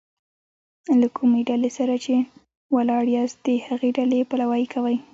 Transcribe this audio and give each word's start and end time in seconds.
له 1.01 1.07
کومي 1.17 1.41
ډلي 1.49 1.71
سره 1.77 1.95
چي 2.05 2.15
ولاړ 2.75 3.03
یاست؛ 3.15 3.37
د 3.45 3.47
هغي 3.67 3.89
ډلي 3.97 4.19
پلوي 4.29 4.63
کوئ! 4.73 4.97